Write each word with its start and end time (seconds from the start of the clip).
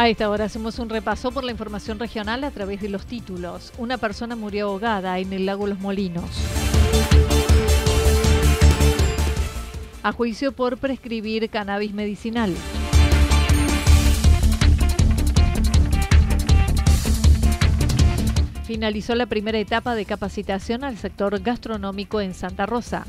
A 0.00 0.08
esta 0.08 0.30
hora 0.30 0.46
hacemos 0.46 0.78
un 0.78 0.88
repaso 0.88 1.30
por 1.30 1.44
la 1.44 1.50
información 1.50 1.98
regional 1.98 2.42
a 2.44 2.50
través 2.50 2.80
de 2.80 2.88
los 2.88 3.04
títulos. 3.04 3.70
Una 3.76 3.98
persona 3.98 4.34
murió 4.34 4.68
ahogada 4.68 5.18
en 5.18 5.30
el 5.34 5.44
lago 5.44 5.66
Los 5.66 5.78
Molinos. 5.78 6.24
A 10.02 10.12
juicio 10.12 10.52
por 10.52 10.78
prescribir 10.78 11.50
cannabis 11.50 11.92
medicinal. 11.92 12.54
Finalizó 18.64 19.14
la 19.14 19.26
primera 19.26 19.58
etapa 19.58 19.94
de 19.94 20.06
capacitación 20.06 20.82
al 20.82 20.96
sector 20.96 21.38
gastronómico 21.40 22.22
en 22.22 22.32
Santa 22.32 22.64
Rosa. 22.64 23.04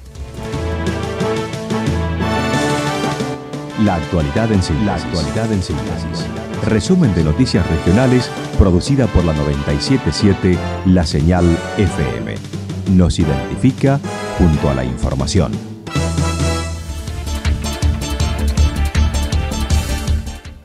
La 3.86 3.96
actualidad 3.96 4.52
en 4.52 4.62
síntesis. 4.62 4.86
La 4.86 4.96
actualidad 4.96 5.54
en 5.54 5.64
síntesis. 5.64 6.51
Resumen 6.66 7.14
de 7.16 7.24
noticias 7.24 7.68
regionales 7.68 8.30
producida 8.60 9.08
por 9.08 9.26
la 9.26 9.34
977 9.34 10.58
La 10.86 11.06
Señal 11.08 11.46
FM. 11.78 12.36
Nos 12.92 13.18
identifica 13.18 14.00
junto 14.38 14.70
a 14.70 14.76
la 14.76 14.86
información. 14.86 15.52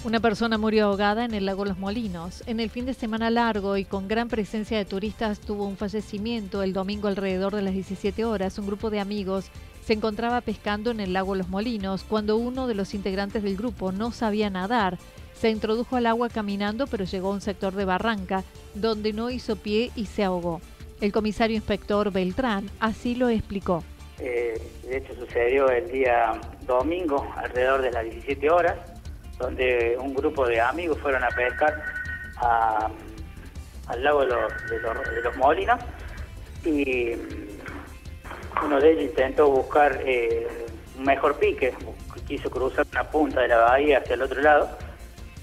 Una 0.05 0.21
persona 0.21 0.59
murió 0.59 0.87
ahogada 0.87 1.25
en 1.25 1.33
el 1.33 1.47
lago 1.47 1.65
Los 1.65 1.79
Molinos. 1.79 2.45
En 2.47 2.61
el 2.61 2.69
fin 2.69 2.85
de 2.85 2.93
semana 2.93 3.31
largo 3.31 3.79
y 3.79 3.87
con 3.87 4.07
gran 4.07 4.29
presencia 4.29 4.77
de 4.77 4.85
turistas 4.85 5.41
tuvo 5.41 5.67
un 5.67 5.79
fallecimiento 5.79 6.63
el 6.63 6.75
domingo 6.75 7.09
alrededor 7.09 7.57
de 7.57 7.63
las 7.63 7.73
17 7.73 8.23
horas. 8.27 8.59
Un 8.59 8.67
grupo 8.67 8.91
de 8.91 9.01
amigos 9.01 9.47
se 9.87 9.95
encontraba 9.95 10.43
pescando 10.43 10.91
en 10.91 11.01
el 11.01 11.15
lago 11.15 11.35
Los 11.35 11.49
Molinos 11.49 12.05
cuando 12.05 12.37
uno 12.37 12.67
de 12.67 12.75
los 12.75 12.93
integrantes 12.93 13.43
del 13.43 13.57
grupo 13.57 13.93
no 13.93 14.13
sabía 14.13 14.51
nadar. 14.51 14.99
Se 15.39 15.51
introdujo 15.51 15.97
al 15.97 16.07
agua 16.07 16.29
caminando 16.29 16.87
pero 16.87 17.05
llegó 17.05 17.29
a 17.29 17.35
un 17.35 17.41
sector 17.41 17.75
de 17.75 17.85
barranca 17.85 18.43
donde 18.75 19.13
no 19.13 19.31
hizo 19.31 19.57
pie 19.57 19.91
y 19.95 20.07
se 20.07 20.25
ahogó. 20.25 20.61
El 21.01 21.13
comisario 21.13 21.57
inspector 21.57 22.11
Beltrán 22.11 22.71
así 22.81 23.15
lo 23.15 23.29
explicó. 23.29 23.85
Eh, 24.19 24.59
de 24.85 24.97
hecho 24.97 25.15
sucedió 25.15 25.69
el 25.69 25.91
día 25.91 26.33
domingo 26.67 27.31
alrededor 27.37 27.83
de 27.83 27.91
las 27.91 28.05
17 28.05 28.51
horas 28.51 28.77
donde 29.39 29.99
un 30.01 30.15
grupo 30.15 30.47
de 30.47 30.59
amigos 30.59 30.99
fueron 30.99 31.23
a 31.23 31.29
pescar 31.29 31.83
al 32.39 34.03
lago 34.03 34.23
de 34.23 34.27
los, 34.29 35.37
Molinos 35.37 35.81
y 36.65 37.13
uno 38.65 38.81
de 38.81 38.93
ellos 38.93 39.05
intentó 39.05 39.51
buscar 39.51 40.01
eh, 40.05 40.49
un 40.97 41.05
mejor 41.05 41.39
pique, 41.39 41.75
quiso 42.27 42.51
cruzar 42.51 42.87
una 42.91 43.05
punta 43.05 43.43
de 43.43 43.49
la 43.49 43.59
bahía 43.59 43.99
hacia 43.99 44.15
el 44.15 44.23
otro 44.23 44.41
lado 44.41 44.86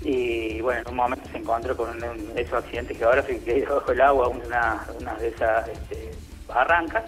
y 0.04 0.60
bueno, 0.62 0.82
en 0.82 0.88
un 0.90 0.96
momento 0.96 1.30
se 1.32 1.38
encontró 1.38 1.76
con 1.78 1.90
un, 1.90 2.38
esos 2.38 2.54
accidentes 2.64 2.98
geográficos 2.98 3.44
que 3.44 3.52
hay 3.52 3.60
debajo 3.62 3.92
del 3.92 4.02
agua, 4.02 4.28
una, 4.28 4.86
una 5.00 5.14
de 5.16 5.30
esas 5.30 5.68
este, 5.70 6.12
barrancas 6.48 7.04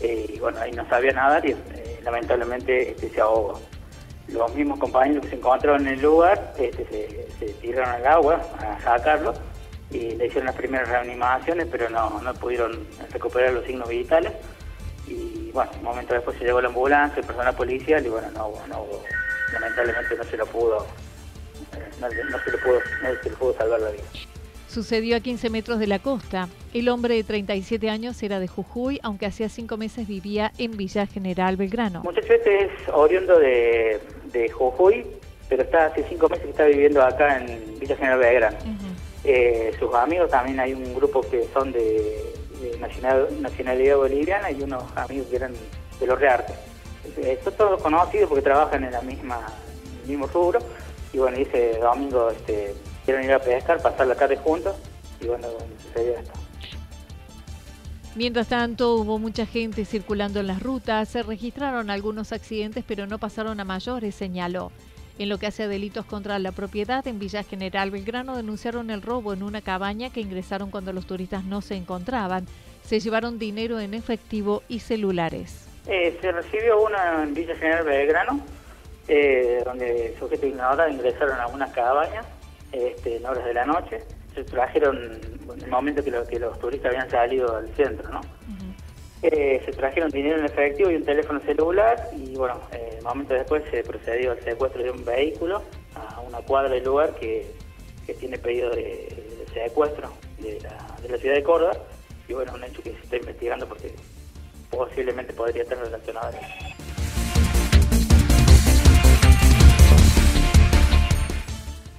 eh, 0.00 0.26
y 0.28 0.38
bueno, 0.38 0.60
ahí 0.60 0.70
no 0.72 0.88
sabía 0.88 1.12
nadar 1.12 1.44
y 1.44 1.50
eh, 1.50 2.00
lamentablemente 2.02 2.90
este, 2.90 3.10
se 3.10 3.20
ahogó 3.20 3.60
los 4.28 4.54
mismos 4.54 4.78
compañeros 4.78 5.24
que 5.24 5.30
se 5.30 5.36
encontraron 5.36 5.86
en 5.86 5.94
el 5.94 6.02
lugar 6.02 6.54
este, 6.58 7.28
se, 7.38 7.46
tiraron 7.54 7.88
al 7.88 8.06
agua 8.06 8.40
a 8.60 8.80
sacarlo 8.82 9.34
y 9.90 10.14
le 10.14 10.26
hicieron 10.26 10.46
las 10.46 10.54
primeras 10.54 10.88
reanimaciones, 10.88 11.66
pero 11.70 11.88
no, 11.88 12.20
no 12.20 12.34
pudieron 12.34 12.86
recuperar 13.10 13.54
los 13.54 13.64
signos 13.64 13.88
vitales. 13.88 14.32
Y 15.06 15.50
bueno, 15.52 15.70
un 15.78 15.84
momento 15.84 16.12
después 16.12 16.36
se 16.38 16.44
llegó 16.44 16.60
la 16.60 16.68
ambulancia, 16.68 17.20
el 17.20 17.26
personal 17.26 17.54
policial, 17.54 18.04
y 18.04 18.10
bueno, 18.10 18.30
no, 18.32 18.52
no 18.68 18.86
lamentablemente 19.52 20.14
no 20.14 20.24
se 20.24 20.36
lo 20.36 20.44
pudo, 20.44 20.86
eh, 21.76 22.22
no, 22.30 22.38
se 22.44 22.50
lo 22.50 22.58
pudo, 22.58 22.80
no 23.02 23.22
se 23.22 23.30
lo 23.30 23.36
pudo 23.36 23.54
salvar 23.54 23.80
la 23.80 23.90
vida. 23.90 24.04
Sucedió 24.68 25.16
a 25.16 25.20
15 25.20 25.48
metros 25.50 25.78
de 25.78 25.86
la 25.86 25.98
costa. 25.98 26.48
El 26.74 26.88
hombre 26.90 27.14
de 27.14 27.24
37 27.24 27.88
años 27.88 28.22
era 28.22 28.38
de 28.38 28.48
Jujuy, 28.48 29.00
aunque 29.02 29.24
hacía 29.24 29.48
cinco 29.48 29.78
meses 29.78 30.06
vivía 30.06 30.52
en 30.58 30.76
Villa 30.76 31.06
General 31.06 31.56
Belgrano. 31.56 32.02
Muchacho 32.02 32.34
este 32.34 32.66
es 32.66 32.70
oriundo 32.92 33.38
de, 33.38 33.98
de 34.32 34.50
Jujuy, 34.50 35.06
pero 35.48 35.62
está 35.62 35.86
hace 35.86 36.04
cinco 36.08 36.28
meses 36.28 36.44
que 36.44 36.50
está 36.50 36.66
viviendo 36.66 37.02
acá 37.02 37.38
en 37.38 37.78
Villa 37.80 37.96
General 37.96 38.18
Belgrano. 38.18 38.58
Eh, 39.24 39.72
sus 39.78 39.94
amigos 39.94 40.30
también 40.30 40.60
hay 40.60 40.74
un 40.74 40.94
grupo 40.94 41.22
que 41.22 41.48
son 41.52 41.72
de, 41.72 42.34
nacionalidad 43.40 43.96
boliviana 43.96 44.50
y 44.50 44.62
unos 44.62 44.84
amigos 44.96 45.28
que 45.28 45.36
eran 45.36 45.52
de 45.98 46.06
los 46.06 46.18
Reartes. 46.18 46.56
Son 47.42 47.54
todos 47.54 47.82
conocidos 47.82 48.28
porque 48.28 48.42
trabajan 48.42 48.84
en 48.84 48.92
la 48.92 49.00
misma 49.00 49.40
el 50.02 50.08
mismo 50.08 50.26
rubro 50.26 50.60
y 51.12 51.18
bueno, 51.18 51.36
ese 51.36 51.78
domingo 51.78 52.30
este, 52.30 52.74
quieren 53.04 53.24
ir 53.24 53.32
a 53.32 53.38
pescar, 53.38 53.80
pasar 53.80 54.06
la 54.06 54.14
tarde 54.14 54.36
juntos 54.36 54.76
y 55.20 55.26
bueno, 55.26 55.48
sucedió 55.82 56.18
esto. 56.18 56.32
Mientras 58.14 58.48
tanto, 58.48 58.96
hubo 58.96 59.18
mucha 59.18 59.46
gente 59.46 59.84
circulando 59.84 60.40
en 60.40 60.48
las 60.48 60.62
rutas, 60.62 61.08
se 61.08 61.22
registraron 61.22 61.88
algunos 61.88 62.32
accidentes, 62.32 62.84
pero 62.86 63.06
no 63.06 63.18
pasaron 63.18 63.60
a 63.60 63.64
mayores, 63.64 64.14
señaló. 64.14 64.72
En 65.18 65.28
lo 65.28 65.38
que 65.38 65.46
hace 65.46 65.64
a 65.64 65.68
delitos 65.68 66.04
contra 66.04 66.38
la 66.38 66.52
propiedad, 66.52 67.06
en 67.06 67.18
Villa 67.18 67.42
General 67.42 67.90
Belgrano 67.90 68.36
denunciaron 68.36 68.90
el 68.90 69.02
robo 69.02 69.32
en 69.32 69.42
una 69.42 69.60
cabaña 69.62 70.10
que 70.10 70.20
ingresaron 70.20 70.70
cuando 70.70 70.92
los 70.92 71.06
turistas 71.06 71.44
no 71.44 71.60
se 71.60 71.74
encontraban. 71.74 72.46
Se 72.82 73.00
llevaron 73.00 73.38
dinero 73.38 73.80
en 73.80 73.94
efectivo 73.94 74.62
y 74.68 74.80
celulares. 74.80 75.68
Eh, 75.86 76.16
se 76.20 76.32
recibió 76.32 76.80
una 76.80 77.22
en 77.22 77.34
Villa 77.34 77.56
General 77.56 77.84
Belgrano, 77.84 78.40
eh, 79.08 79.62
donde 79.64 80.14
sujetos 80.18 80.48
ignorados 80.48 80.92
ingresaron 80.92 81.40
a 81.40 81.46
una 81.48 81.70
cabaña 81.72 82.22
este, 82.72 83.16
en 83.16 83.26
horas 83.26 83.44
de 83.44 83.54
la 83.54 83.64
noche 83.64 84.02
se 84.34 84.44
trajeron, 84.44 84.96
en 84.96 85.62
el 85.62 85.70
momento 85.70 86.04
que, 86.04 86.12
que 86.30 86.38
los 86.38 86.58
turistas 86.58 86.92
habían 86.92 87.10
salido 87.10 87.56
al 87.56 87.68
centro, 87.74 88.08
¿no? 88.10 88.20
Eh, 89.20 89.60
se 89.64 89.72
trajeron 89.72 90.10
dinero 90.10 90.38
en 90.38 90.44
efectivo 90.44 90.90
y 90.90 90.94
un 90.94 91.04
teléfono 91.04 91.40
celular 91.40 92.08
y 92.16 92.36
bueno, 92.36 92.60
eh, 92.70 93.00
momento 93.02 93.34
después 93.34 93.64
se 93.68 93.82
procedió 93.82 94.30
al 94.30 94.40
secuestro 94.44 94.80
de 94.80 94.92
un 94.92 95.04
vehículo 95.04 95.60
a 95.96 96.20
una 96.20 96.38
cuadra 96.38 96.70
del 96.70 96.84
lugar 96.84 97.14
que, 97.16 97.46
tiene 98.20 98.38
pedido 98.38 98.70
de, 98.70 99.44
secuestro 99.52 100.10
de 100.38 100.60
la, 100.60 100.96
de 101.02 101.08
la 101.10 101.18
ciudad 101.18 101.34
de 101.34 101.42
Córdoba 101.42 101.72
y 102.26 102.32
bueno, 102.32 102.54
un 102.54 102.64
hecho 102.64 102.82
que 102.82 102.92
se 102.92 103.00
está 103.00 103.16
investigando 103.16 103.68
porque 103.68 103.92
posiblemente 104.70 105.32
podría 105.34 105.62
estar 105.62 105.78
relacionado 105.78 106.28
a 106.28 106.30
eso. 106.30 106.67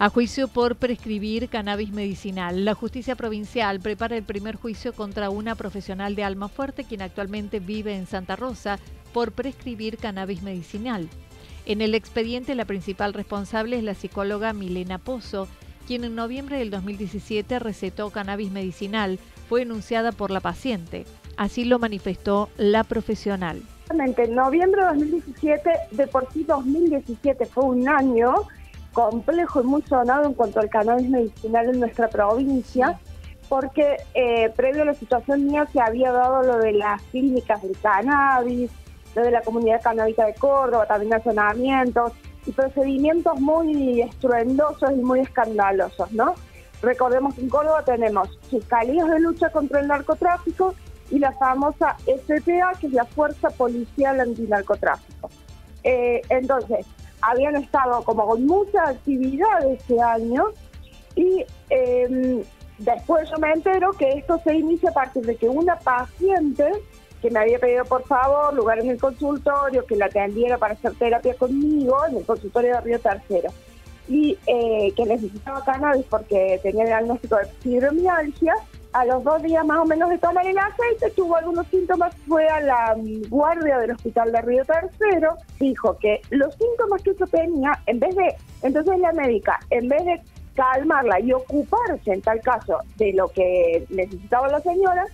A 0.01 0.07
juicio 0.07 0.47
por 0.47 0.77
prescribir 0.77 1.49
cannabis 1.49 1.91
medicinal, 1.91 2.63
la 2.63 2.73
justicia 2.73 3.17
provincial 3.17 3.81
prepara 3.81 4.15
el 4.15 4.23
primer 4.23 4.55
juicio 4.55 4.93
contra 4.93 5.29
una 5.29 5.55
profesional 5.55 6.15
de 6.15 6.23
alma 6.23 6.47
fuerte 6.47 6.85
quien 6.85 7.01
actualmente 7.01 7.59
vive 7.59 7.93
en 7.97 8.07
Santa 8.07 8.37
Rosa 8.37 8.79
por 9.13 9.33
prescribir 9.33 9.97
cannabis 9.97 10.41
medicinal. 10.41 11.09
En 11.65 11.81
el 11.81 11.95
expediente 11.95 12.55
la 12.55 12.63
principal 12.63 13.13
responsable 13.13 13.77
es 13.77 13.83
la 13.83 13.93
psicóloga 13.93 14.53
Milena 14.53 14.99
Pozo, 14.99 15.49
quien 15.85 16.05
en 16.05 16.15
noviembre 16.15 16.59
del 16.59 16.71
2017 16.71 17.59
recetó 17.59 18.09
cannabis 18.09 18.51
medicinal 18.51 19.19
fue 19.49 19.59
denunciada 19.59 20.13
por 20.13 20.31
la 20.31 20.39
paciente. 20.39 21.03
Así 21.35 21.65
lo 21.65 21.77
manifestó 21.77 22.47
la 22.55 22.85
profesional. 22.85 23.61
En 23.89 24.33
noviembre 24.33 24.81
de 24.81 24.87
2017, 24.87 25.69
de 25.91 26.07
por 26.07 26.31
sí 26.31 26.45
2017 26.45 27.45
fue 27.47 27.65
un 27.65 27.89
año 27.89 28.47
complejo 28.93 29.61
y 29.61 29.65
muy 29.65 29.81
sonado 29.83 30.25
en 30.25 30.33
cuanto 30.33 30.59
al 30.59 30.69
cannabis 30.69 31.09
medicinal 31.09 31.69
en 31.69 31.79
nuestra 31.79 32.07
provincia, 32.07 32.99
porque 33.47 33.97
eh, 34.13 34.51
previo 34.55 34.83
a 34.83 34.85
la 34.85 34.93
situación 34.93 35.47
mía 35.47 35.67
se 35.71 35.81
había 35.81 36.11
dado 36.11 36.43
lo 36.43 36.57
de 36.59 36.73
las 36.73 37.01
clínicas 37.03 37.61
del 37.61 37.77
cannabis, 37.79 38.71
lo 39.15 39.23
de 39.23 39.31
la 39.31 39.41
comunidad 39.41 39.81
canábica 39.81 40.25
de 40.25 40.35
Córdoba, 40.35 40.85
también 40.85 41.09
nacionamientos 41.09 42.13
y 42.45 42.51
procedimientos 42.51 43.39
muy 43.39 44.01
estruendosos 44.01 44.91
y 44.91 45.01
muy 45.01 45.21
escandalosos, 45.21 46.11
¿no? 46.11 46.35
Recordemos 46.81 47.35
que 47.35 47.41
en 47.41 47.49
Córdoba 47.49 47.83
tenemos 47.83 48.29
fiscalías 48.49 49.07
de 49.09 49.19
lucha 49.19 49.49
contra 49.49 49.81
el 49.81 49.87
narcotráfico 49.87 50.75
y 51.11 51.19
la 51.19 51.31
famosa 51.33 51.97
FPA, 52.05 52.71
que 52.79 52.87
es 52.87 52.93
la 52.93 53.05
Fuerza 53.05 53.49
Policial 53.49 54.19
Antinarcotráfico. 54.19 55.29
Eh, 55.83 56.21
entonces, 56.29 56.85
habían 57.21 57.55
estado 57.55 58.03
como 58.03 58.25
con 58.27 58.45
mucha 58.45 58.89
actividad 58.89 59.65
este 59.71 60.01
año 60.01 60.45
y 61.15 61.45
em, 61.69 62.41
después 62.77 63.29
yo 63.29 63.37
me 63.37 63.51
entero 63.51 63.91
que 63.91 64.09
esto 64.09 64.39
se 64.43 64.55
inicia 64.55 64.89
a 64.89 64.93
partir 64.93 65.25
de 65.25 65.35
que 65.35 65.49
una 65.49 65.77
paciente 65.77 66.71
que 67.21 67.29
me 67.29 67.39
había 67.39 67.59
pedido 67.59 67.85
por 67.85 68.03
favor 68.03 68.53
lugar 68.53 68.79
en 68.79 68.91
el 68.91 68.99
consultorio, 68.99 69.85
que 69.85 69.95
la 69.95 70.05
atendiera 70.05 70.57
para 70.57 70.73
hacer 70.73 70.93
terapia 70.95 71.33
conmigo 71.35 71.97
en 72.05 72.17
el 72.17 72.25
consultorio 72.25 72.75
de 72.75 72.81
Río 72.81 72.99
Tercero. 72.99 73.49
Y 74.07 74.37
eh, 74.47 74.91
que 74.95 75.05
necesitaba 75.05 75.63
cannabis 75.63 76.05
porque 76.09 76.59
tenía 76.63 76.85
diagnóstico 76.85 77.35
de 77.35 77.45
fibromialgia, 77.61 78.55
a 78.93 79.05
los 79.05 79.23
dos 79.23 79.41
días 79.43 79.65
más 79.65 79.79
o 79.79 79.85
menos 79.85 80.09
de 80.09 80.17
tomar 80.17 80.45
el 80.45 80.57
aceite, 80.57 81.11
tuvo 81.15 81.35
algunos 81.35 81.67
síntomas, 81.67 82.15
fue 82.27 82.47
a 82.47 82.59
la 82.59 82.95
mm, 82.97 83.29
guardia 83.29 83.77
del 83.77 83.91
hospital 83.91 84.31
de 84.31 84.41
Río 84.41 84.65
Tercero, 84.65 85.37
dijo 85.59 85.97
que 85.99 86.21
los 86.31 86.55
síntomas 86.55 87.01
que 87.03 87.11
eso 87.11 87.27
tenía, 87.27 87.71
en 87.85 87.99
vez 87.99 88.15
de, 88.15 88.35
entonces 88.63 88.99
la 88.99 89.11
médica, 89.13 89.59
en 89.69 89.87
vez 89.87 90.05
de 90.05 90.21
calmarla 90.55 91.19
y 91.19 91.31
ocuparse 91.31 92.11
en 92.11 92.21
tal 92.21 92.41
caso 92.41 92.79
de 92.97 93.13
lo 93.13 93.27
que 93.29 93.85
necesitaba 93.89 94.47
la 94.49 94.59
señora, 94.59 95.05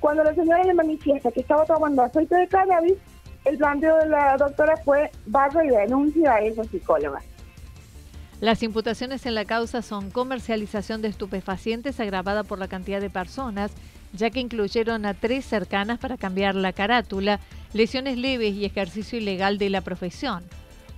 cuando 0.00 0.22
la 0.22 0.34
señora 0.34 0.62
le 0.62 0.74
manifiesta 0.74 1.32
que 1.32 1.40
estaba 1.40 1.64
tomando 1.64 2.02
aceite 2.02 2.36
de 2.36 2.48
cannabis, 2.48 2.96
el 3.44 3.56
planteo 3.56 3.96
de 3.98 4.08
la 4.08 4.36
doctora 4.36 4.76
fue 4.84 5.10
vaya 5.26 5.64
y 5.64 5.68
denuncia 5.68 6.34
a 6.34 6.40
esa 6.40 6.64
psicóloga. 6.64 7.20
Las 8.40 8.62
imputaciones 8.62 9.24
en 9.24 9.34
la 9.34 9.46
causa 9.46 9.80
son 9.80 10.10
comercialización 10.10 11.00
de 11.00 11.08
estupefacientes 11.08 11.98
agravada 12.00 12.42
por 12.42 12.58
la 12.58 12.68
cantidad 12.68 13.00
de 13.00 13.08
personas, 13.08 13.70
ya 14.12 14.28
que 14.30 14.40
incluyeron 14.40 15.06
a 15.06 15.14
tres 15.14 15.46
cercanas 15.46 15.98
para 15.98 16.18
cambiar 16.18 16.54
la 16.54 16.74
carátula, 16.74 17.40
lesiones 17.72 18.18
leves 18.18 18.54
y 18.54 18.66
ejercicio 18.66 19.18
ilegal 19.18 19.56
de 19.56 19.70
la 19.70 19.80
profesión. 19.80 20.44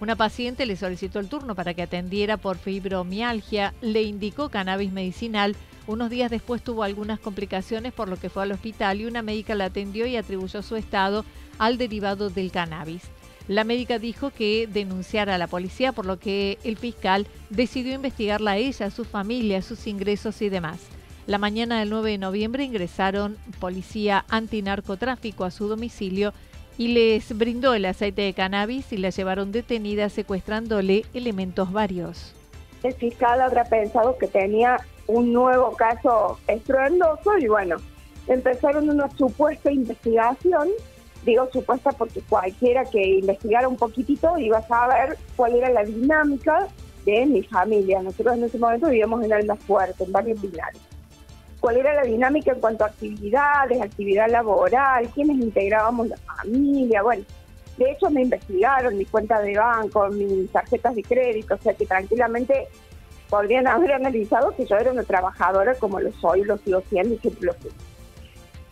Una 0.01 0.17
paciente 0.17 0.67
le 0.67 0.77
solicitó 0.77 1.21
el 1.21 1.29
turno 1.29 1.55
para 1.55 1.75
que 1.75 1.83
atendiera 1.83 2.37
por 2.37 2.59
fibromialgia, 2.59 3.73
le 3.81 4.03
indicó 4.03 4.49
cannabis 4.49 4.93
medicinal, 4.93 5.55
unos 5.87 6.11
días 6.11 6.31
después 6.31 6.63
tuvo 6.63 6.83
algunas 6.83 7.19
complicaciones 7.19 7.93
por 7.93 8.09
lo 8.09 8.17
que 8.17 8.31
fue 8.31 8.43
al 8.43 8.53
hospital 8.53 9.01
y 9.01 9.07
una 9.07 9.23
médica 9.23 9.55
la 9.55 9.67
atendió 9.67 10.07
y 10.07 10.17
atribuyó 10.17 10.63
su 10.63 10.77
estado 10.77 11.25
al 11.59 11.79
derivado 11.79 12.31
del 12.31 12.53
cannabis. 12.53 13.03
La 13.49 13.65
médica 13.65 13.99
dijo 13.99 14.31
que 14.31 14.69
denunciara 14.71 15.35
a 15.35 15.39
la 15.39 15.47
policía, 15.47 15.93
por 15.93 16.05
lo 16.05 16.19
que 16.19 16.59
el 16.65 16.77
fiscal 16.77 17.27
decidió 17.49 17.95
investigarla 17.95 18.53
a 18.53 18.57
ella, 18.59 18.87
a 18.87 18.91
su 18.91 19.07
familia, 19.07 19.63
sus 19.63 19.87
ingresos 19.87 20.43
y 20.43 20.51
demás. 20.51 20.81
La 21.27 21.39
mañana 21.39 21.81
del 21.81 21.89
9 21.89 22.11
de 22.11 22.19
noviembre 22.19 22.65
ingresaron 22.65 23.39
policía 23.59 24.27
antinarcotráfico 24.29 25.45
a 25.45 25.51
su 25.51 25.67
domicilio 25.67 26.35
y 26.77 26.89
les 26.89 27.37
brindó 27.37 27.73
el 27.73 27.87
aceite 27.87 28.23
de 28.23 28.35
cannabis 28.35 28.93
y 28.93 28.99
la 28.99 29.11
llevaron 29.11 29.51
detenida 29.51 30.11
secuestrándole 30.11 31.07
elementos 31.15 31.73
varios. 31.73 32.35
El 32.83 32.93
fiscal 32.95 33.41
habrá 33.41 33.65
pensado 33.65 34.17
que 34.19 34.29
tenía 34.29 34.79
un 35.07 35.33
nuevo 35.33 35.75
caso 35.75 36.39
estruendoso 36.47 37.39
y 37.39 37.49
bueno, 37.49 37.77
empezaron 38.27 38.91
una 38.91 39.11
supuesta 39.17 39.73
investigación 39.73 40.69
Digo 41.29 41.47
supuesta 41.53 41.93
porque 41.93 42.23
cualquiera 42.23 42.87
que 42.87 43.19
investigara 43.19 43.69
un 43.69 43.77
poquitito 43.77 44.39
iba 44.39 44.57
a 44.57 44.67
saber 44.67 45.19
cuál 45.37 45.57
era 45.57 45.69
la 45.69 45.85
dinámica 45.85 46.69
de 47.05 47.27
mi 47.27 47.43
familia. 47.43 48.01
Nosotros 48.01 48.39
en 48.39 48.45
ese 48.45 48.57
momento 48.57 48.89
vivíamos 48.89 49.23
en 49.23 49.35
Alma 49.35 49.55
Fuerte, 49.57 50.05
en 50.05 50.13
Barrio 50.13 50.35
Pinares. 50.37 50.81
¿Cuál 51.61 51.77
era 51.77 51.93
la 51.93 52.05
dinámica 52.05 52.53
en 52.53 52.61
cuanto 52.61 52.85
a 52.85 52.87
actividades, 52.87 53.79
actividad 53.79 54.31
laboral, 54.31 55.07
quiénes 55.11 55.37
integrábamos 55.37 56.09
la 56.09 56.17
familia? 56.17 57.03
Bueno, 57.03 57.25
de 57.77 57.91
hecho 57.91 58.09
me 58.09 58.23
investigaron 58.23 58.97
mi 58.97 59.05
cuenta 59.05 59.39
de 59.43 59.55
banco, 59.55 60.09
mis 60.09 60.51
tarjetas 60.51 60.95
de 60.95 61.03
crédito, 61.03 61.57
o 61.57 61.59
sea 61.59 61.75
que 61.75 61.85
tranquilamente 61.85 62.69
podrían 63.29 63.67
haber 63.67 63.93
analizado 63.93 64.57
que 64.57 64.65
yo 64.65 64.79
era 64.79 64.93
una 64.93 65.05
trabajadora 65.05 65.75
como 65.75 66.01
lo 66.01 66.11
soy, 66.11 66.45
lo 66.45 66.57
sigo 66.57 66.83
siendo 66.89 67.17
y 67.17 67.19
siempre 67.19 67.49
lo 67.49 67.53
fui. 67.53 67.71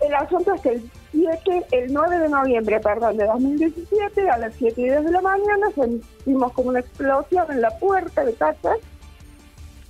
El 0.01 0.15
asunto 0.15 0.55
es 0.55 0.61
que 0.61 0.71
el, 0.71 0.91
7, 1.13 1.67
el 1.73 1.93
9 1.93 2.19
de 2.19 2.29
noviembre 2.29 2.81
perdón, 2.81 3.17
de 3.17 3.25
2017, 3.25 4.29
a 4.29 4.39
las 4.39 4.55
7 4.55 4.81
y 4.81 4.85
10 4.85 5.05
de 5.05 5.11
la 5.11 5.21
mañana, 5.23 5.71
sentimos 5.75 6.53
como 6.53 6.69
una 6.71 6.81
explosión 6.81 7.47
en 7.51 7.63
la 7.63 7.71
puerta 7.79 8.25
de 8.25 8.35
casa, 8.35 8.75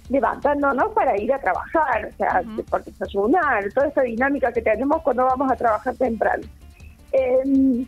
levantándonos 0.09 0.93
para 0.93 1.21
ir 1.21 1.33
a 1.33 1.41
trabajar, 1.41 2.11
o 2.13 2.17
sea, 2.17 2.43
por 2.71 2.85
desayunar, 2.85 3.65
toda 3.75 3.89
esa 3.89 4.03
dinámica 4.03 4.53
que 4.53 4.63
tenemos 4.63 5.03
cuando 5.03 5.25
vamos 5.25 5.51
a 5.51 5.57
trabajar 5.57 5.97
temprano. 5.97 6.45
Em, 7.11 7.87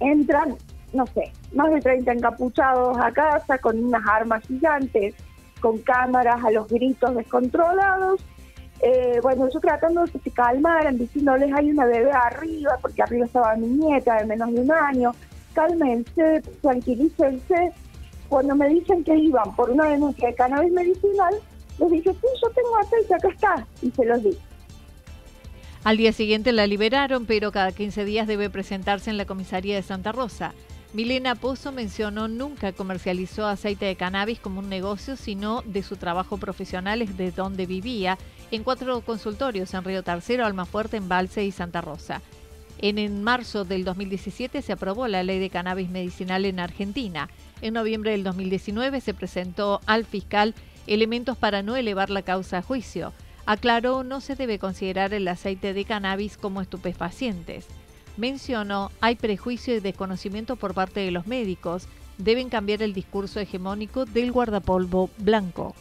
entran, 0.00 0.56
no 0.92 1.06
sé, 1.06 1.32
más 1.54 1.70
de 1.70 1.80
30 1.80 2.12
encapuchados 2.12 2.98
a 2.98 3.12
casa 3.12 3.58
con 3.58 3.84
unas 3.84 4.02
armas 4.08 4.44
gigantes, 4.48 5.14
con 5.60 5.78
cámaras 5.78 6.42
a 6.42 6.50
los 6.50 6.66
gritos 6.66 7.14
descontrolados 7.14 8.20
eh, 8.82 9.20
bueno, 9.22 9.48
yo 9.52 9.60
tratando 9.60 10.04
de 10.04 10.12
que 10.12 10.18
se 10.20 10.30
calmaran, 10.30 10.96
diciéndoles 10.96 11.52
hay 11.52 11.70
una 11.70 11.86
bebé 11.86 12.10
arriba, 12.12 12.78
porque 12.80 13.02
arriba 13.02 13.26
estaba 13.26 13.54
mi 13.56 13.66
nieta 13.66 14.16
de 14.16 14.26
menos 14.26 14.52
de 14.52 14.60
un 14.60 14.72
año, 14.72 15.12
cálmense, 15.54 16.42
tranquilícense. 16.62 17.72
Cuando 18.28 18.54
me 18.54 18.68
dicen 18.68 19.04
que 19.04 19.16
iban 19.16 19.54
por 19.54 19.70
una 19.70 19.86
denuncia 19.86 20.28
de 20.28 20.34
cannabis 20.34 20.72
medicinal, 20.72 21.34
les 21.78 21.90
dije, 21.90 22.12
sí, 22.12 22.26
yo 22.42 22.50
tengo 22.50 22.76
aceite, 22.78 23.14
acá 23.14 23.28
está, 23.28 23.66
y 23.82 23.90
se 23.90 24.04
los 24.04 24.22
di. 24.22 24.38
Al 25.82 25.96
día 25.96 26.12
siguiente 26.12 26.52
la 26.52 26.66
liberaron, 26.66 27.26
pero 27.26 27.52
cada 27.52 27.72
15 27.72 28.04
días 28.04 28.26
debe 28.26 28.50
presentarse 28.50 29.10
en 29.10 29.16
la 29.16 29.24
comisaría 29.24 29.76
de 29.76 29.82
Santa 29.82 30.12
Rosa. 30.12 30.52
Milena 30.92 31.36
Pozo 31.36 31.70
mencionó 31.70 32.26
nunca 32.26 32.72
comercializó 32.72 33.46
aceite 33.46 33.86
de 33.86 33.94
cannabis 33.94 34.40
como 34.40 34.58
un 34.58 34.68
negocio, 34.68 35.16
sino 35.16 35.62
de 35.62 35.84
su 35.84 35.96
trabajo 35.96 36.36
profesional 36.36 37.00
es 37.00 37.16
de 37.16 37.30
donde 37.30 37.64
vivía, 37.64 38.18
en 38.50 38.64
cuatro 38.64 39.00
consultorios 39.02 39.72
en 39.74 39.84
Río 39.84 40.02
Tercero, 40.02 40.44
Almafuerte, 40.44 40.96
Embalse 40.96 41.44
y 41.44 41.52
Santa 41.52 41.80
Rosa. 41.80 42.22
En, 42.78 42.98
en 42.98 43.22
marzo 43.22 43.64
del 43.64 43.84
2017 43.84 44.62
se 44.62 44.72
aprobó 44.72 45.06
la 45.08 45.22
ley 45.22 45.38
de 45.38 45.50
cannabis 45.50 45.90
medicinal 45.90 46.44
en 46.44 46.60
Argentina. 46.60 47.28
En 47.60 47.74
noviembre 47.74 48.12
del 48.12 48.24
2019 48.24 49.00
se 49.00 49.14
presentó 49.14 49.80
al 49.86 50.04
fiscal 50.04 50.54
elementos 50.86 51.36
para 51.36 51.62
no 51.62 51.76
elevar 51.76 52.10
la 52.10 52.22
causa 52.22 52.58
a 52.58 52.62
juicio. 52.62 53.12
Aclaró 53.46 54.04
no 54.04 54.20
se 54.20 54.34
debe 54.34 54.58
considerar 54.58 55.12
el 55.14 55.28
aceite 55.28 55.74
de 55.74 55.84
cannabis 55.84 56.36
como 56.36 56.60
estupefacientes 56.60 57.66
mencionó, 58.20 58.90
hay 59.00 59.16
prejuicio 59.16 59.74
y 59.74 59.80
desconocimiento 59.80 60.56
por 60.56 60.74
parte 60.74 61.00
de 61.00 61.10
los 61.10 61.26
médicos. 61.26 61.88
Deben 62.18 62.50
cambiar 62.50 62.82
el 62.82 62.92
discurso 62.92 63.40
hegemónico 63.40 64.04
del 64.04 64.30
guardapolvo 64.30 65.10
blanco. 65.18 65.74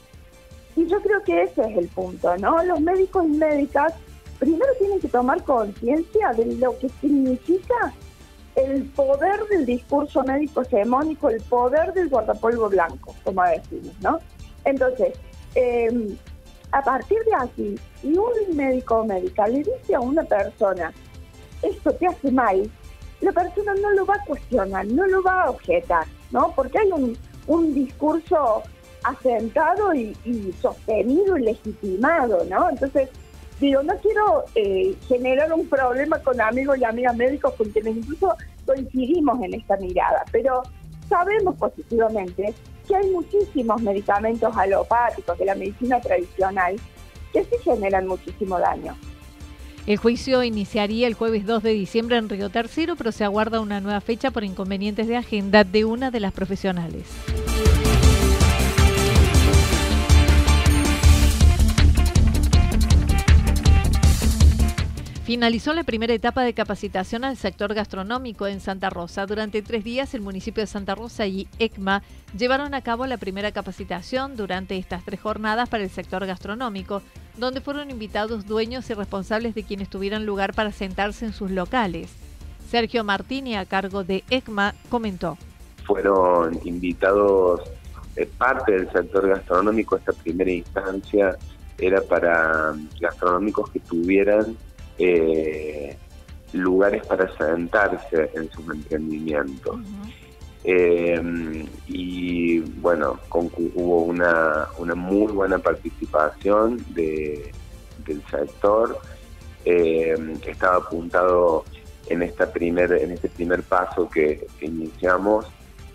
Y 0.75 0.85
yo 0.85 1.01
creo 1.01 1.23
que 1.23 1.43
ese 1.43 1.61
es 1.61 1.77
el 1.77 1.87
punto, 1.89 2.35
¿no? 2.37 2.63
Los 2.63 2.79
médicos 2.79 3.25
y 3.25 3.29
médicas 3.29 3.93
primero 4.39 4.71
tienen 4.77 4.99
que 4.99 5.09
tomar 5.09 5.43
conciencia 5.43 6.31
de 6.33 6.45
lo 6.55 6.77
que 6.79 6.89
significa 7.01 7.93
el 8.55 8.85
poder 8.85 9.45
del 9.47 9.65
discurso 9.65 10.23
médico 10.23 10.61
hegemónico, 10.61 11.29
el 11.29 11.41
poder 11.43 11.93
del 11.93 12.09
guardapolvo 12.09 12.69
blanco, 12.69 13.15
como 13.23 13.43
decimos, 13.43 13.93
¿no? 14.01 14.19
Entonces, 14.65 15.13
em, 15.55 16.17
a 16.71 16.81
partir 16.81 17.17
de 17.25 17.35
aquí, 17.35 17.75
si 18.01 18.17
un 18.17 18.55
médico 18.55 18.99
o 18.99 19.05
médica 19.05 19.47
le 19.47 19.59
dice 19.59 19.95
a 19.95 19.99
una 19.99 20.23
persona 20.23 20.93
esto 21.61 21.91
te 21.93 22.07
hace 22.07 22.31
mal, 22.31 22.69
la 23.21 23.31
persona 23.31 23.73
no 23.75 23.91
lo 23.91 24.05
va 24.05 24.15
a 24.15 24.25
cuestionar, 24.25 24.85
no 24.87 25.05
lo 25.07 25.21
va 25.21 25.43
a 25.43 25.49
objetar, 25.49 26.05
¿no? 26.31 26.53
Porque 26.55 26.79
hay 26.79 26.91
un, 26.91 27.17
un 27.47 27.73
discurso 27.73 28.63
asentado 29.09 29.93
y, 29.93 30.15
sostenido 30.61 31.37
y 31.37 31.43
legitimado, 31.43 32.43
¿no? 32.45 32.69
Entonces, 32.69 33.09
digo, 33.59 33.83
no 33.83 33.95
quiero 33.97 34.45
eh, 34.55 34.95
generar 35.07 35.51
un 35.53 35.67
problema 35.67 36.19
con 36.19 36.39
amigos 36.39 36.77
y 36.77 36.83
amigas 36.83 37.15
médicos 37.15 37.53
con 37.55 37.69
quienes 37.69 37.97
incluso 37.97 38.35
coincidimos 38.65 39.41
en 39.43 39.53
esta 39.55 39.77
mirada, 39.77 40.23
pero 40.31 40.63
sabemos 41.07 41.55
positivamente 41.55 42.53
que 42.87 42.95
hay 42.95 43.09
muchísimos 43.11 43.81
medicamentos 43.81 44.55
alopáticos 44.55 45.37
de 45.37 45.45
la 45.45 45.55
medicina 45.55 45.99
tradicional 45.99 46.75
que 47.33 47.43
sí 47.43 47.55
generan 47.63 48.07
muchísimo 48.07 48.59
daño. 48.59 48.95
El 49.85 49.97
juicio 49.97 50.43
iniciaría 50.43 51.07
el 51.07 51.15
jueves 51.15 51.45
2 51.45 51.63
de 51.63 51.71
diciembre 51.71 52.17
en 52.17 52.29
Río 52.29 52.49
Tercero, 52.49 52.95
pero 52.95 53.11
se 53.11 53.23
aguarda 53.23 53.59
una 53.59 53.81
nueva 53.81 54.01
fecha 54.01 54.29
por 54.29 54.43
inconvenientes 54.43 55.07
de 55.07 55.17
agenda 55.17 55.63
de 55.63 55.85
una 55.85 56.11
de 56.11 56.19
las 56.19 56.31
profesionales. 56.31 57.07
Finalizó 65.29 65.75
la 65.75 65.83
primera 65.83 66.11
etapa 66.11 66.41
de 66.41 66.55
capacitación 66.55 67.23
al 67.23 67.37
sector 67.37 67.75
gastronómico 67.75 68.47
en 68.47 68.59
Santa 68.59 68.89
Rosa. 68.89 69.27
Durante 69.27 69.61
tres 69.61 69.83
días, 69.83 70.15
el 70.15 70.21
municipio 70.21 70.63
de 70.63 70.65
Santa 70.65 70.95
Rosa 70.95 71.27
y 71.27 71.47
ECMA 71.59 72.01
llevaron 72.35 72.73
a 72.73 72.81
cabo 72.81 73.05
la 73.05 73.17
primera 73.17 73.51
capacitación 73.51 74.35
durante 74.35 74.75
estas 74.75 75.05
tres 75.05 75.21
jornadas 75.21 75.69
para 75.69 75.83
el 75.83 75.91
sector 75.91 76.25
gastronómico, 76.25 77.03
donde 77.37 77.61
fueron 77.61 77.91
invitados 77.91 78.47
dueños 78.47 78.89
y 78.89 78.95
responsables 78.95 79.53
de 79.53 79.61
quienes 79.61 79.87
tuvieran 79.87 80.25
lugar 80.25 80.55
para 80.55 80.71
sentarse 80.71 81.25
en 81.25 81.33
sus 81.33 81.51
locales. 81.51 82.09
Sergio 82.67 83.03
Martini, 83.03 83.55
a 83.55 83.65
cargo 83.65 84.03
de 84.03 84.23
ECMA, 84.31 84.73
comentó. 84.89 85.37
Fueron 85.85 86.59
invitados 86.63 87.69
eh, 88.15 88.27
parte 88.35 88.71
del 88.71 88.91
sector 88.91 89.27
gastronómico, 89.27 89.95
esta 89.95 90.11
primera 90.11 90.49
instancia 90.49 91.37
era 91.77 92.01
para 92.01 92.73
gastronómicos 92.99 93.69
que 93.69 93.79
tuvieran 93.79 94.57
eh, 94.99 95.95
lugares 96.51 97.05
para 97.07 97.33
sentarse 97.37 98.29
en 98.33 98.51
sus 98.51 98.69
emprendimientos. 98.69 99.79
Eh, 100.65 101.65
y 101.87 102.59
bueno, 102.59 103.17
hubo 103.31 104.01
una, 104.03 104.67
una 104.77 104.93
muy 104.93 105.31
buena 105.31 105.57
participación 105.57 106.83
de, 106.89 107.51
del 108.05 108.21
sector. 108.29 108.99
Eh, 109.63 110.15
estaba 110.45 110.77
apuntado 110.77 111.63
en 112.07 112.21
esta 112.23 112.51
primer, 112.51 112.91
en 112.91 113.11
este 113.11 113.29
primer 113.29 113.63
paso 113.63 114.09
que, 114.09 114.47
iniciamos, 114.59 115.45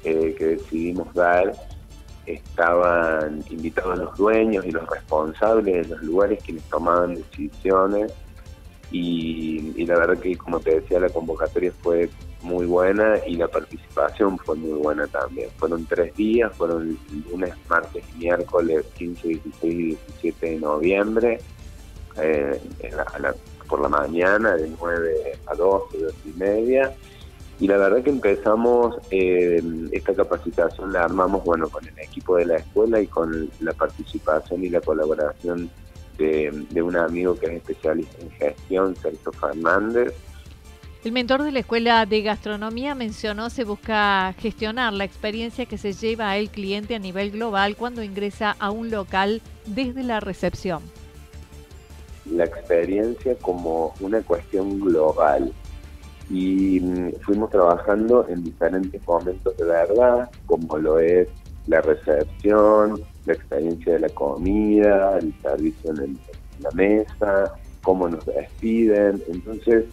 que 0.02 0.34
decidimos 0.38 1.12
dar, 1.14 1.52
estaban 2.24 3.42
invitados 3.50 3.98
los 3.98 4.16
dueños 4.16 4.64
y 4.64 4.70
los 4.70 4.88
responsables 4.88 5.88
de 5.88 5.94
los 5.94 6.02
lugares 6.04 6.42
quienes 6.42 6.62
tomaban 6.64 7.14
decisiones 7.14 8.12
y, 8.96 9.84
la 9.86 9.98
verdad 9.98 10.18
que 10.18 10.36
como 10.36 10.60
te 10.60 10.80
decía 10.80 11.00
la 11.00 11.08
convocatoria 11.08 11.72
fue 11.82 12.08
muy 12.42 12.64
buena 12.64 13.18
y 13.26 13.34
la 13.34 13.48
participación 13.48 14.38
fue 14.38 14.54
muy 14.54 14.78
buena 14.78 15.06
también. 15.08 15.50
Fueron 15.56 15.84
tres 15.86 16.14
días, 16.14 16.54
fueron 16.56 16.96
lunes, 17.28 17.52
martes 17.68 18.04
y 18.14 18.18
miércoles 18.20 18.84
15, 18.96 19.28
16 19.28 19.62
y 19.64 19.84
17 20.22 20.50
de 20.50 20.56
noviembre 20.60 21.40
eh, 22.18 22.60
por 23.68 23.80
la 23.80 23.88
mañana 23.88 24.54
de 24.54 24.70
9 24.80 25.38
a 25.46 25.54
12, 25.54 25.98
2 25.98 26.14
y 26.26 26.38
media. 26.38 26.94
Y 27.58 27.66
la 27.66 27.78
verdad 27.78 28.02
que 28.02 28.10
empezamos 28.10 28.96
eh, 29.10 29.60
esta 29.90 30.14
capacitación 30.14 30.92
la 30.92 31.04
armamos 31.04 31.42
bueno 31.44 31.68
con 31.68 31.86
el 31.86 31.98
equipo 31.98 32.36
de 32.36 32.46
la 32.46 32.56
escuela 32.56 33.00
y 33.00 33.08
con 33.08 33.50
la 33.60 33.72
participación 33.72 34.64
y 34.64 34.68
la 34.68 34.80
colaboración 34.80 35.68
de, 36.18 36.82
un 36.82 36.96
amigo 36.96 37.34
que 37.36 37.46
es 37.46 37.52
especialista 37.54 38.22
en 38.22 38.30
gestión, 38.30 38.96
Sergio 38.96 39.32
Fernández. 39.32 40.14
El 41.04 41.12
mentor 41.12 41.42
de 41.42 41.52
la 41.52 41.58
Escuela 41.58 42.06
de 42.06 42.22
Gastronomía 42.22 42.94
mencionó 42.94 43.50
se 43.50 43.64
busca 43.64 44.34
gestionar 44.38 44.94
la 44.94 45.04
experiencia 45.04 45.66
que 45.66 45.76
se 45.76 45.92
lleva 45.92 46.36
el 46.38 46.48
cliente 46.48 46.94
a 46.94 46.98
nivel 46.98 47.30
global 47.30 47.76
cuando 47.76 48.02
ingresa 48.02 48.56
a 48.58 48.70
un 48.70 48.90
local 48.90 49.42
desde 49.66 50.02
la 50.02 50.20
recepción. 50.20 50.82
La 52.24 52.44
experiencia 52.44 53.34
como 53.36 53.92
una 54.00 54.22
cuestión 54.22 54.80
global. 54.80 55.52
Y 56.30 56.80
mm, 56.80 57.16
fuimos 57.20 57.50
trabajando 57.50 58.26
en 58.28 58.42
diferentes 58.42 59.06
momentos 59.06 59.54
de 59.58 59.64
verdad, 59.64 60.30
como 60.46 60.78
lo 60.78 60.98
es 60.98 61.28
la 61.66 61.82
recepción, 61.82 63.02
la 63.26 63.34
experiencia 63.34 63.94
de 63.94 64.00
la 64.00 64.08
comida, 64.10 65.18
el 65.18 65.34
servicio 65.42 65.90
en, 65.90 66.18
la 66.60 66.70
mesa, 66.70 67.52
cómo 67.82 68.08
nos 68.08 68.24
despiden. 68.26 69.22
Entonces, 69.28 69.86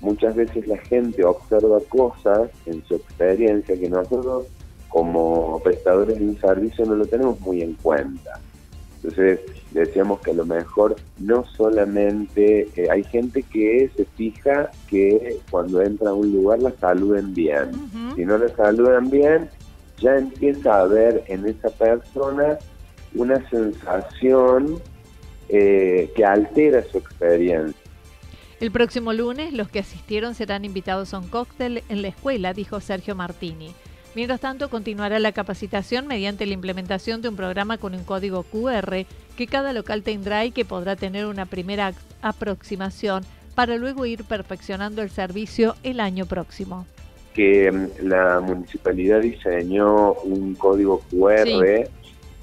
muchas 0.00 0.34
veces 0.34 0.66
la 0.66 0.78
gente 0.78 1.24
observa 1.24 1.78
cosas 1.88 2.50
en 2.66 2.84
su 2.84 2.96
experiencia 2.96 3.78
que 3.78 3.88
nosotros 3.88 4.46
como 4.88 5.60
prestadores 5.62 6.18
de 6.18 6.24
un 6.24 6.40
servicio 6.40 6.84
no 6.86 6.94
lo 6.94 7.06
tenemos 7.06 7.40
muy 7.40 7.62
en 7.62 7.74
cuenta. 7.74 8.40
Entonces 8.96 9.40
decíamos 9.70 10.20
que 10.20 10.32
a 10.32 10.34
lo 10.34 10.46
mejor 10.46 10.96
no 11.18 11.44
solamente 11.44 12.68
eh, 12.74 12.88
hay 12.90 13.04
gente 13.04 13.42
que 13.42 13.90
se 13.96 14.04
fija 14.04 14.70
que 14.88 15.38
cuando 15.50 15.82
entra 15.82 16.10
a 16.10 16.14
un 16.14 16.32
lugar 16.32 16.60
la 16.60 16.72
saluden 16.72 17.34
bien. 17.34 17.70
Si 18.16 18.24
no 18.24 18.38
la 18.38 18.48
saludan 18.48 19.08
bien, 19.10 19.48
ya 20.00 20.16
empieza 20.16 20.74
a 20.74 20.80
haber 20.82 21.24
en 21.28 21.46
esa 21.46 21.70
persona 21.70 22.58
una 23.14 23.48
sensación 23.50 24.80
eh, 25.48 26.10
que 26.14 26.24
altera 26.24 26.82
su 26.90 26.98
experiencia. 26.98 27.80
El 28.60 28.72
próximo 28.72 29.12
lunes 29.12 29.52
los 29.52 29.68
que 29.68 29.78
asistieron 29.78 30.34
serán 30.34 30.64
invitados 30.64 31.14
a 31.14 31.18
un 31.18 31.28
cóctel 31.28 31.84
en 31.88 32.02
la 32.02 32.08
escuela, 32.08 32.52
dijo 32.52 32.80
Sergio 32.80 33.14
Martini. 33.14 33.72
Mientras 34.14 34.40
tanto, 34.40 34.68
continuará 34.68 35.20
la 35.20 35.32
capacitación 35.32 36.08
mediante 36.08 36.44
la 36.44 36.54
implementación 36.54 37.22
de 37.22 37.28
un 37.28 37.36
programa 37.36 37.78
con 37.78 37.94
un 37.94 38.02
código 38.02 38.42
QR 38.42 39.06
que 39.36 39.46
cada 39.46 39.72
local 39.72 40.02
tendrá 40.02 40.44
y 40.44 40.50
que 40.50 40.64
podrá 40.64 40.96
tener 40.96 41.26
una 41.26 41.46
primera 41.46 41.92
aproximación 42.20 43.22
para 43.54 43.76
luego 43.76 44.06
ir 44.06 44.24
perfeccionando 44.24 45.02
el 45.02 45.10
servicio 45.10 45.76
el 45.84 46.00
año 46.00 46.26
próximo. 46.26 46.84
Que 47.34 47.70
mm, 47.70 48.08
la 48.08 48.40
municipalidad 48.40 49.20
diseñó 49.20 50.14
un 50.14 50.54
código 50.56 51.00
QR 51.10 51.88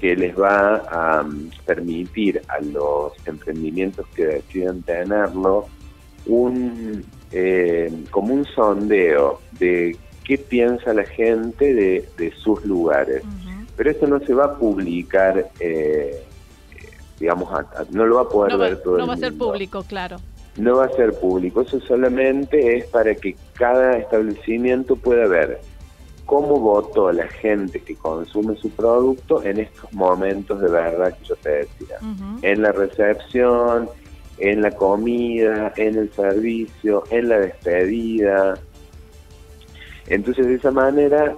que 0.00 0.14
les 0.14 0.38
va 0.38 0.82
a 0.90 1.22
mm, 1.22 1.50
permitir 1.64 2.42
a 2.48 2.60
los 2.60 3.12
emprendimientos 3.26 4.06
que 4.14 4.26
decidan 4.26 4.82
tenerlo 4.82 5.66
un 6.26 7.04
eh, 7.32 7.92
como 8.10 8.34
un 8.34 8.44
sondeo 8.44 9.40
de 9.58 9.96
qué 10.24 10.38
piensa 10.38 10.92
la 10.92 11.04
gente 11.04 11.74
de, 11.74 12.32
sus 12.36 12.64
lugares. 12.64 13.22
Pero 13.76 13.90
esto 13.90 14.06
no 14.06 14.20
se 14.20 14.32
va 14.32 14.46
a 14.46 14.54
publicar, 14.54 15.50
eh, 15.60 16.24
digamos, 17.20 17.48
no 17.90 18.06
lo 18.06 18.16
va 18.16 18.22
a 18.22 18.28
poder 18.28 18.56
ver 18.56 18.82
todo 18.82 18.96
el 18.96 19.00
mundo. 19.00 19.06
No 19.06 19.06
va 19.06 19.14
a 19.14 19.16
ser 19.18 19.34
público, 19.36 19.82
claro. 19.82 20.16
No 20.56 20.76
va 20.76 20.86
a 20.86 20.90
ser 20.90 21.12
público, 21.12 21.60
eso 21.60 21.78
solamente 21.80 22.78
es 22.78 22.86
para 22.86 23.14
que 23.14 23.36
cada 23.52 23.98
establecimiento 23.98 24.96
pueda 24.96 25.26
ver 25.28 25.60
cómo 26.26 26.58
votó 26.58 27.10
la 27.12 27.28
gente 27.28 27.80
que 27.80 27.94
consume 27.94 28.56
su 28.56 28.68
producto 28.70 29.42
en 29.42 29.60
estos 29.60 29.92
momentos 29.92 30.60
de 30.60 30.68
verdad 30.68 31.16
que 31.16 31.24
yo 31.24 31.36
te 31.36 31.50
decía. 31.50 31.98
En 32.42 32.62
la 32.62 32.72
recepción, 32.72 33.88
en 34.38 34.60
la 34.60 34.72
comida, 34.72 35.72
en 35.76 35.96
el 35.96 36.12
servicio, 36.12 37.04
en 37.10 37.28
la 37.28 37.38
despedida. 37.38 38.58
Entonces 40.08 40.46
de 40.46 40.54
esa 40.56 40.70
manera 40.70 41.34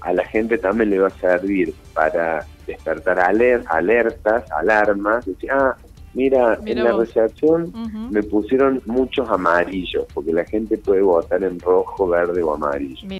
a 0.00 0.12
la 0.12 0.24
gente 0.24 0.56
también 0.58 0.90
le 0.90 0.98
va 1.00 1.08
a 1.08 1.18
servir 1.18 1.74
para 1.92 2.46
despertar 2.66 3.18
alertas, 3.18 4.44
alarmas, 4.52 5.26
decir, 5.26 5.50
ah, 5.52 5.76
mira, 6.14 6.58
en 6.64 6.84
la 6.84 6.92
recepción 6.92 7.72
me 8.10 8.22
pusieron 8.22 8.80
muchos 8.86 9.28
amarillos, 9.28 10.06
porque 10.14 10.32
la 10.32 10.44
gente 10.44 10.78
puede 10.78 11.02
votar 11.02 11.42
en 11.42 11.58
rojo, 11.60 12.08
verde 12.08 12.42
o 12.42 12.54
amarillo. 12.54 13.19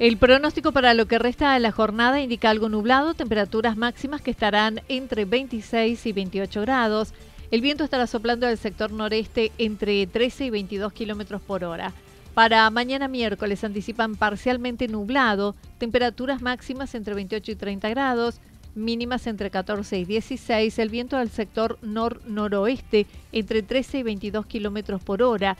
El 0.00 0.16
pronóstico 0.16 0.72
para 0.72 0.94
lo 0.94 1.04
que 1.04 1.18
resta 1.18 1.52
de 1.52 1.60
la 1.60 1.72
jornada 1.72 2.22
indica 2.22 2.48
algo 2.48 2.70
nublado, 2.70 3.12
temperaturas 3.12 3.76
máximas 3.76 4.22
que 4.22 4.30
estarán 4.30 4.80
entre 4.88 5.26
26 5.26 6.06
y 6.06 6.12
28 6.12 6.62
grados. 6.62 7.12
El 7.50 7.60
viento 7.60 7.84
estará 7.84 8.06
soplando 8.06 8.46
del 8.46 8.56
sector 8.56 8.92
noreste 8.92 9.52
entre 9.58 10.06
13 10.06 10.46
y 10.46 10.50
22 10.50 10.94
kilómetros 10.94 11.42
por 11.42 11.64
hora. 11.64 11.92
Para 12.32 12.70
mañana 12.70 13.08
miércoles 13.08 13.62
anticipan 13.62 14.16
parcialmente 14.16 14.88
nublado, 14.88 15.54
temperaturas 15.76 16.40
máximas 16.40 16.94
entre 16.94 17.12
28 17.12 17.52
y 17.52 17.56
30 17.56 17.90
grados, 17.90 18.40
mínimas 18.74 19.26
entre 19.26 19.50
14 19.50 19.98
y 19.98 20.06
16, 20.06 20.78
el 20.78 20.88
viento 20.88 21.18
del 21.18 21.28
sector 21.28 21.78
nor-noroeste 21.82 23.06
entre 23.32 23.60
13 23.60 23.98
y 23.98 24.02
22 24.04 24.46
kilómetros 24.46 25.02
por 25.02 25.22
hora, 25.22 25.58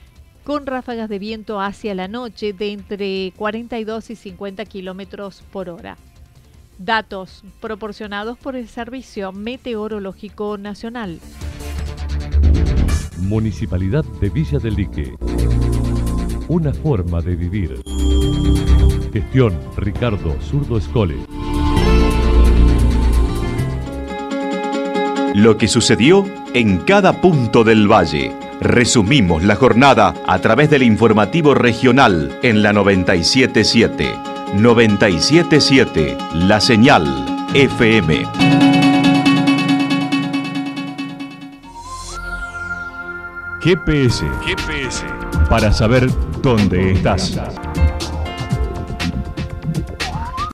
con 0.50 0.66
ráfagas 0.66 1.08
de 1.08 1.20
viento 1.20 1.60
hacia 1.60 1.94
la 1.94 2.08
noche 2.08 2.52
de 2.52 2.72
entre 2.72 3.32
42 3.36 4.10
y 4.10 4.16
50 4.16 4.64
kilómetros 4.64 5.44
por 5.52 5.68
hora. 5.68 5.96
Datos 6.76 7.44
proporcionados 7.60 8.36
por 8.36 8.56
el 8.56 8.66
Servicio 8.66 9.30
Meteorológico 9.30 10.58
Nacional. 10.58 11.20
Municipalidad 13.18 14.04
de 14.20 14.28
Villa 14.28 14.58
del 14.58 14.74
Lique. 14.74 15.14
Una 16.48 16.74
forma 16.74 17.20
de 17.20 17.36
vivir. 17.36 17.80
Gestión 19.12 19.56
Ricardo 19.76 20.36
Zurdo 20.40 20.78
Escole. 20.78 21.14
Lo 25.32 25.56
que 25.56 25.68
sucedió 25.68 26.26
en 26.54 26.78
cada 26.78 27.20
punto 27.20 27.62
del 27.62 27.86
valle. 27.86 28.39
Resumimos 28.60 29.42
la 29.42 29.56
jornada 29.56 30.14
a 30.26 30.38
través 30.38 30.68
del 30.68 30.82
informativo 30.82 31.54
regional 31.54 32.38
en 32.42 32.62
la 32.62 32.74
977. 32.74 34.14
977 34.54 36.18
La 36.34 36.60
Señal 36.60 37.06
FM. 37.54 38.26
GPS. 43.62 44.26
GPS. 44.44 45.04
Para 45.48 45.72
saber 45.72 46.10
dónde 46.42 46.92
estás. 46.92 47.38